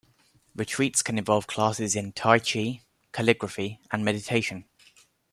[0.55, 2.81] Retreats can involve classes in t'ai chi,
[3.13, 4.65] calligraphy and meditation.